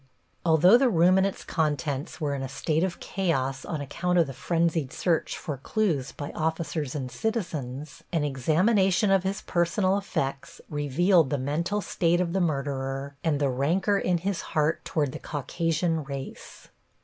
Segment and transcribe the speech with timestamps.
[0.43, 4.25] Although the room and its contents were in a state of chaos on account of
[4.25, 10.59] the frenzied search for clews by officers and citizens, an examination of his personal effects
[10.71, 15.19] revealed the mental state of the murderer and the rancor in his heart toward the
[15.19, 16.69] Caucasian race.